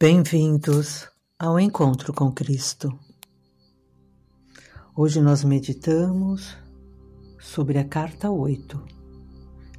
[0.00, 2.96] Bem-vindos ao Encontro com Cristo.
[4.94, 6.56] Hoje nós meditamos
[7.40, 8.80] sobre a Carta 8,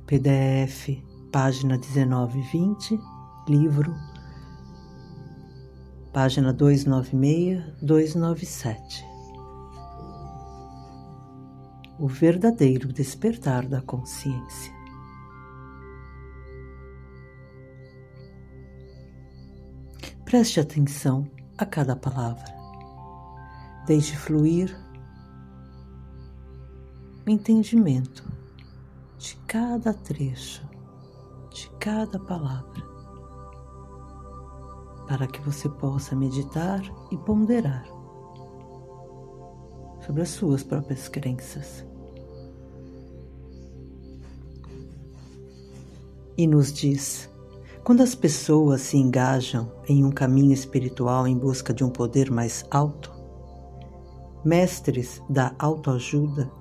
[0.05, 1.02] PDF,
[1.32, 3.00] página 19 e 20,
[3.47, 3.96] livro,
[6.12, 9.06] página 296, 297.
[11.97, 14.78] O verdadeiro despertar da consciência.
[20.30, 22.45] Preste atenção a cada palavra.
[23.87, 24.79] Deixe fluir
[27.25, 28.31] o entendimento
[29.17, 30.61] de cada trecho,
[31.51, 32.79] de cada palavra,
[35.07, 37.87] para que você possa meditar e ponderar
[40.05, 41.84] sobre as suas próprias crenças.
[46.37, 47.27] E nos diz:
[47.89, 52.63] quando as pessoas se engajam em um caminho espiritual em busca de um poder mais
[52.70, 53.12] alto,
[54.45, 56.51] mestres da autoajuda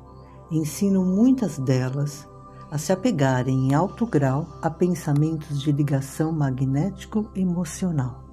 [0.51, 2.27] ensinam muitas delas
[2.71, 8.25] a se apegarem em alto grau a pensamentos de ligação magnético-emocional.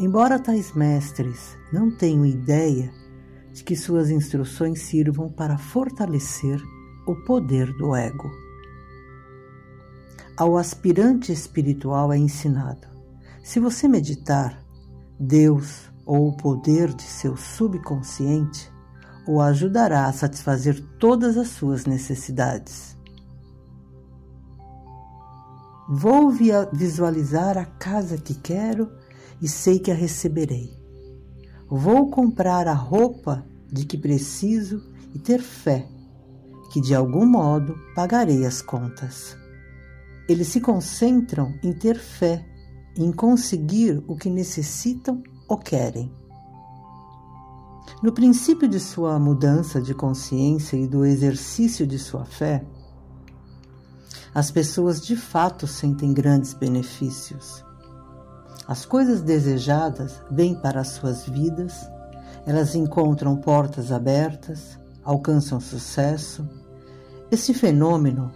[0.00, 2.90] Embora tais mestres não tenham ideia
[3.52, 6.62] de que suas instruções sirvam para fortalecer
[7.06, 8.43] o poder do ego
[10.36, 12.86] ao aspirante espiritual é ensinado:
[13.42, 14.64] se você meditar,
[15.18, 18.72] Deus ou o poder de seu subconsciente
[19.26, 22.94] o ajudará a satisfazer todas as suas necessidades.
[25.88, 26.30] Vou
[26.72, 28.90] visualizar a casa que quero
[29.40, 30.70] e sei que a receberei.
[31.68, 34.82] Vou comprar a roupa de que preciso
[35.14, 35.88] e ter fé
[36.72, 39.43] que de algum modo pagarei as contas.
[40.28, 42.44] Eles se concentram em ter fé,
[42.96, 46.10] em conseguir o que necessitam ou querem.
[48.02, 52.64] No princípio de sua mudança de consciência e do exercício de sua fé,
[54.34, 57.64] as pessoas de fato sentem grandes benefícios.
[58.66, 61.88] As coisas desejadas vêm para as suas vidas,
[62.46, 66.48] elas encontram portas abertas, alcançam sucesso.
[67.30, 68.32] Esse fenômeno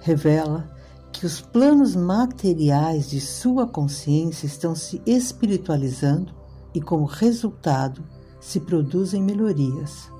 [0.00, 0.73] revela
[1.14, 6.34] que os planos materiais de sua consciência estão se espiritualizando
[6.74, 8.04] e, como resultado,
[8.40, 10.10] se produzem melhorias.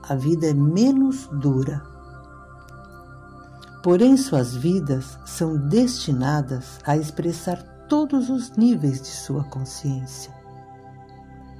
[0.00, 1.82] A vida é menos dura.
[3.82, 10.32] Porém, suas vidas são destinadas a expressar todos os níveis de sua consciência: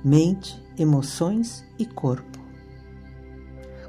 [0.04, 2.38] mente, emoções e corpo.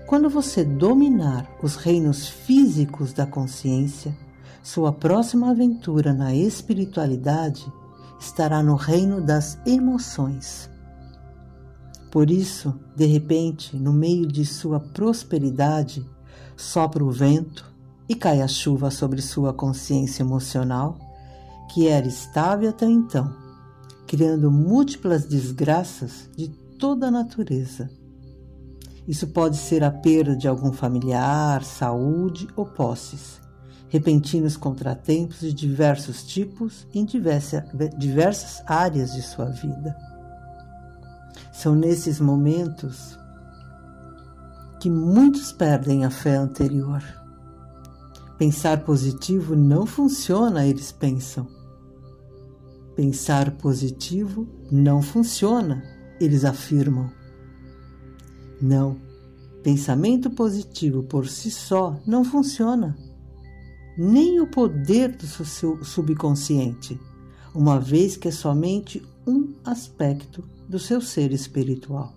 [0.07, 4.24] Quando você dominar os reinos físicos da consciência,
[4.65, 7.71] sua próxima aventura na espiritualidade
[8.19, 10.67] estará no reino das emoções.
[12.11, 16.03] Por isso, de repente, no meio de sua prosperidade,
[16.57, 17.71] sopra o vento
[18.09, 20.97] e cai a chuva sobre sua consciência emocional,
[21.71, 23.35] que era estável até então,
[24.07, 27.87] criando múltiplas desgraças de toda a natureza.
[29.07, 33.44] Isso pode ser a perda de algum familiar, saúde ou posses
[33.89, 39.95] repentinos contratempos de diversos tipos em diversas áreas de sua vida.
[41.51, 43.17] São nesses momentos
[44.79, 47.01] que muitos perdem a fé anterior.
[48.37, 51.47] Pensar positivo não funciona, eles pensam.
[52.95, 55.83] Pensar positivo não funciona,
[56.19, 57.09] eles afirmam.
[58.61, 58.99] Não,
[59.63, 62.97] pensamento positivo por si só não funciona
[63.97, 66.99] nem o poder do seu subconsciente,
[67.53, 72.13] uma vez que é somente um aspecto do seu ser espiritual.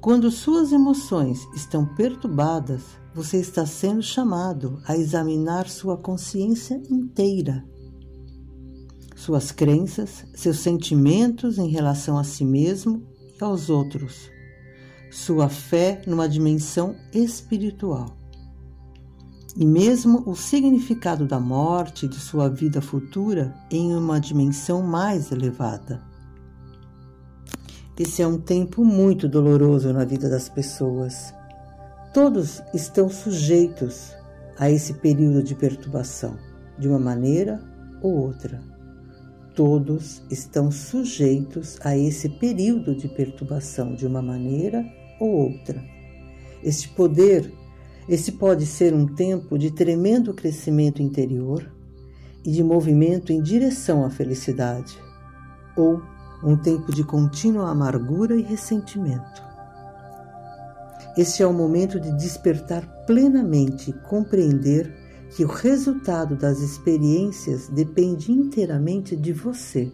[0.00, 2.82] Quando suas emoções estão perturbadas,
[3.14, 7.64] você está sendo chamado a examinar sua consciência inteira.
[9.16, 13.06] Suas crenças, seus sentimentos em relação a si mesmo
[13.40, 14.28] e aos outros.
[15.10, 18.23] Sua fé numa dimensão espiritual
[19.56, 26.02] e mesmo o significado da morte de sua vida futura em uma dimensão mais elevada.
[27.96, 31.32] Esse é um tempo muito doloroso na vida das pessoas.
[32.12, 34.12] Todos estão sujeitos
[34.58, 36.36] a esse período de perturbação,
[36.76, 37.62] de uma maneira
[38.02, 38.60] ou outra.
[39.54, 44.84] Todos estão sujeitos a esse período de perturbação, de uma maneira
[45.20, 45.80] ou outra.
[46.64, 47.52] Este poder
[48.08, 51.74] esse pode ser um tempo de tremendo crescimento interior,
[52.44, 54.98] e de movimento em direção à felicidade,
[55.76, 56.02] ou
[56.42, 59.42] um tempo de contínua amargura e ressentimento.
[61.16, 64.92] Este é o momento de despertar plenamente e compreender
[65.30, 69.90] que o resultado das experiências depende inteiramente de você,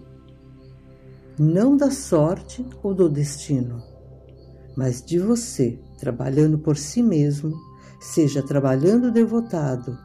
[1.39, 3.83] não da sorte ou do destino,
[4.77, 7.55] mas de você trabalhando por si mesmo,
[8.01, 9.97] seja trabalhando devotado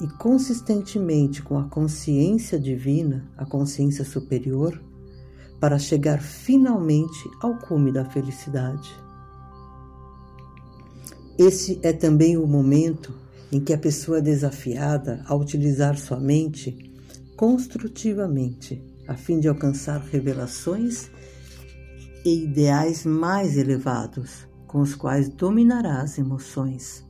[0.00, 4.80] e consistentemente com a consciência divina, a consciência superior,
[5.60, 8.90] para chegar finalmente ao cume da felicidade.
[11.36, 13.12] Esse é também o momento
[13.52, 16.90] em que a pessoa é desafiada a utilizar sua mente
[17.36, 21.10] construtivamente, a fim de alcançar revelações
[22.24, 27.09] e ideais mais elevados, com os quais dominará as emoções.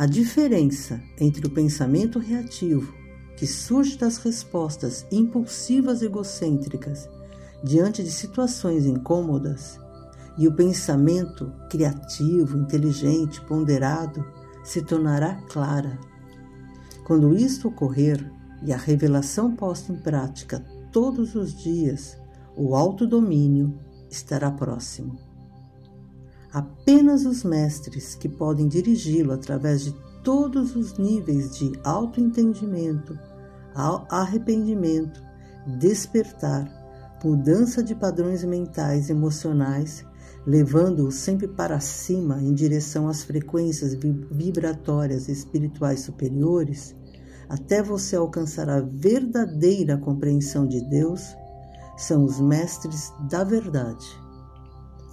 [0.00, 2.94] A diferença entre o pensamento reativo,
[3.36, 7.06] que surge das respostas impulsivas egocêntricas
[7.62, 9.78] diante de situações incômodas,
[10.38, 14.24] e o pensamento criativo, inteligente, ponderado
[14.64, 15.98] se tornará clara.
[17.04, 18.26] Quando isto ocorrer
[18.64, 22.16] e a revelação posta em prática todos os dias,
[22.56, 23.78] o autodomínio
[24.10, 25.29] estará próximo.
[26.52, 29.94] Apenas os mestres que podem dirigi-lo através de
[30.24, 33.16] todos os níveis de autoentendimento,
[34.10, 35.22] arrependimento,
[35.78, 36.68] despertar,
[37.24, 40.04] mudança de padrões mentais e emocionais,
[40.44, 46.96] levando-o sempre para cima em direção às frequências vibratórias espirituais superiores,
[47.48, 51.36] até você alcançar a verdadeira compreensão de Deus,
[51.96, 54.29] são os mestres da verdade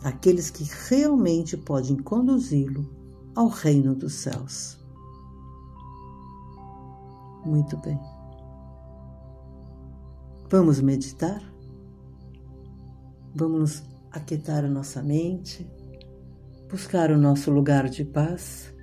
[0.07, 2.89] aqueles que realmente podem conduzi-lo
[3.35, 4.79] ao reino dos céus.
[7.45, 7.99] Muito bem.
[10.49, 11.41] Vamos meditar?
[13.35, 15.69] Vamos aquietar a nossa mente,
[16.71, 18.73] buscar o nosso lugar de paz,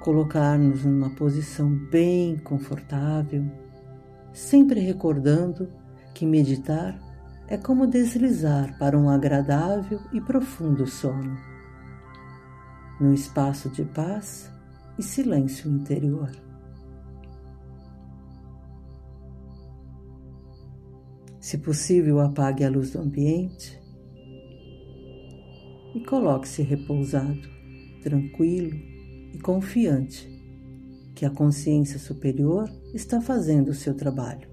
[0.00, 3.48] colocar-nos numa posição bem confortável,
[4.32, 5.68] sempre recordando
[6.14, 7.09] que meditar
[7.50, 11.36] é como deslizar para um agradável e profundo sono,
[13.00, 14.48] no espaço de paz
[14.96, 16.30] e silêncio interior.
[21.40, 23.82] Se possível, apague a luz do ambiente
[25.92, 27.48] e coloque-se repousado,
[28.00, 28.76] tranquilo
[29.34, 30.28] e confiante
[31.16, 34.49] que a consciência superior está fazendo o seu trabalho.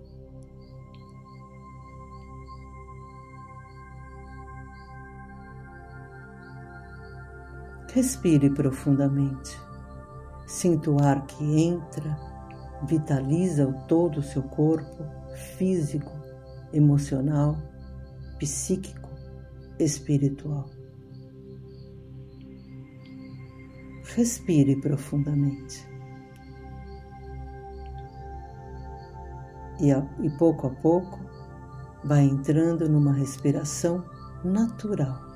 [7.97, 9.59] Respire profundamente.
[10.45, 12.15] Sinta o ar que entra,
[12.83, 15.03] vitaliza todo o seu corpo
[15.57, 16.11] físico,
[16.71, 17.57] emocional,
[18.37, 19.09] psíquico,
[19.79, 20.69] espiritual.
[24.15, 25.83] Respire profundamente.
[29.79, 31.19] E, a, e pouco a pouco
[32.03, 34.05] vai entrando numa respiração
[34.45, 35.26] natural.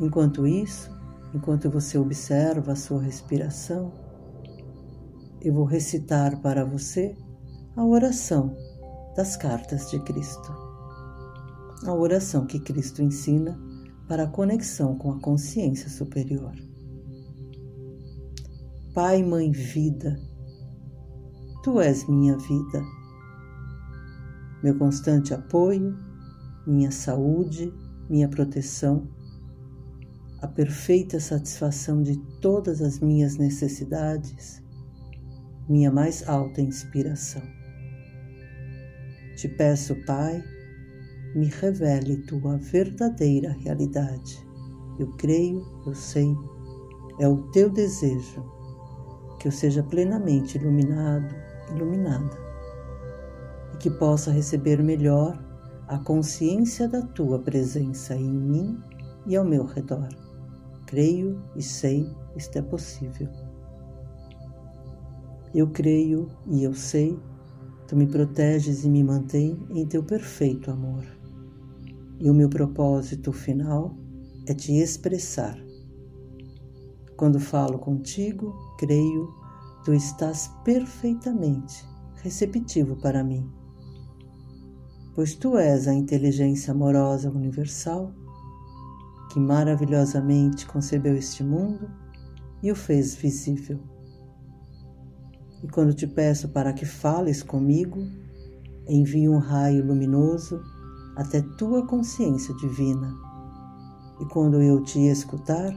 [0.00, 0.90] Enquanto isso,
[1.34, 3.92] enquanto você observa a sua respiração,
[5.40, 7.16] eu vou recitar para você
[7.76, 8.56] a oração
[9.16, 10.52] das cartas de Cristo.
[11.86, 13.58] A oração que Cristo ensina
[14.08, 16.52] para a conexão com a consciência superior.
[18.94, 20.16] Pai, Mãe, Vida,
[21.64, 22.84] Tu és minha vida,
[24.62, 25.96] meu constante apoio,
[26.66, 27.72] minha saúde,
[28.06, 29.08] minha proteção
[30.44, 34.62] a perfeita satisfação de todas as minhas necessidades,
[35.66, 37.40] minha mais alta inspiração.
[39.38, 40.44] Te peço, Pai,
[41.34, 44.46] me revele tua verdadeira realidade.
[44.98, 46.36] Eu creio, eu sei,
[47.18, 48.44] é o teu desejo
[49.40, 51.34] que eu seja plenamente iluminado,
[51.74, 52.36] iluminada,
[53.72, 55.42] e que possa receber melhor
[55.88, 58.78] a consciência da tua presença em mim
[59.26, 60.23] e ao meu redor.
[60.86, 63.28] Creio e sei isto é possível.
[65.54, 67.16] Eu creio e eu sei,
[67.86, 71.04] tu me proteges e me mantém em teu perfeito amor.
[72.18, 73.96] E o meu propósito final
[74.46, 75.56] é te expressar.
[77.16, 79.32] Quando falo contigo, creio,
[79.84, 81.86] tu estás perfeitamente
[82.16, 83.48] receptivo para mim,
[85.14, 88.12] pois tu és a inteligência amorosa universal
[89.34, 91.90] que maravilhosamente concebeu este mundo
[92.62, 93.80] e o fez visível.
[95.60, 97.98] E quando te peço para que fales comigo,
[98.86, 100.62] envio um raio luminoso
[101.16, 103.12] até tua consciência divina.
[104.20, 105.74] E quando eu te escutar,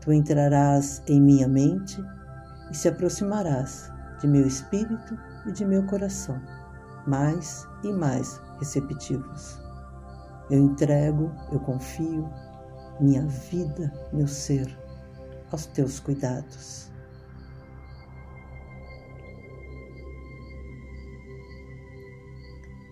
[0.00, 2.02] tu entrarás em minha mente
[2.70, 3.92] e se aproximarás
[4.22, 6.40] de meu espírito e de meu coração,
[7.06, 9.60] mais e mais receptivos.
[10.50, 12.26] Eu entrego, eu confio
[13.00, 14.66] minha vida, meu ser,
[15.50, 16.90] aos teus cuidados.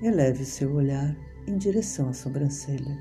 [0.02, 1.16] Eleve seu olhar
[1.46, 2.98] em direção à sobrancelha.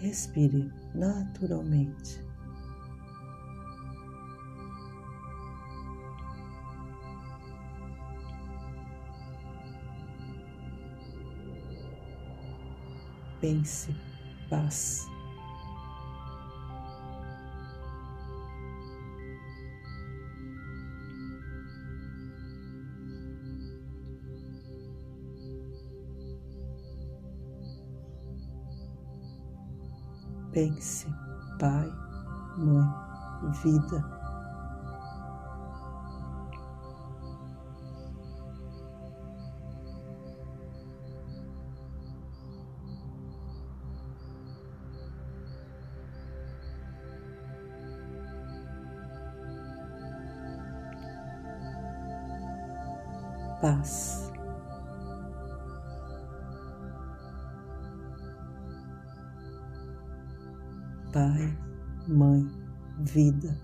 [0.00, 2.27] Respire naturalmente.
[13.40, 13.94] Pense
[14.50, 15.06] paz.
[30.52, 31.06] Pense,
[31.60, 31.92] pai,
[32.56, 34.17] mãe, vida.
[53.60, 54.28] Paz.
[61.18, 61.58] pai,
[62.06, 62.48] mãe,
[63.00, 63.56] vida.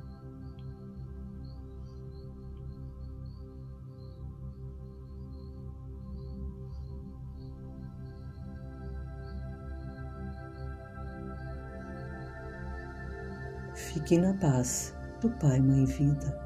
[13.75, 16.37] Fique na paz do Pai, Mãe, Vida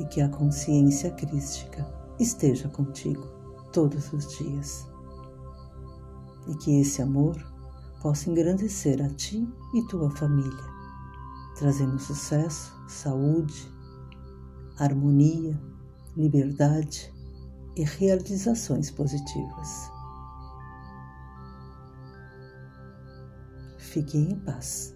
[0.00, 3.22] e que a consciência crística esteja contigo
[3.72, 4.86] todos os dias.
[6.48, 7.36] E que esse amor
[8.00, 10.64] possa engrandecer a ti e tua família,
[11.56, 13.70] trazendo sucesso, saúde,
[14.78, 15.58] harmonia,
[16.16, 17.12] liberdade
[17.76, 19.90] e realizações positivas.
[23.78, 24.94] Fiquem em paz.